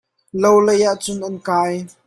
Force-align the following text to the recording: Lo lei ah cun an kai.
Lo 0.41 0.51
lei 0.65 0.81
ah 0.91 0.95
cun 1.03 1.19
an 1.27 1.35
kai. 1.47 1.75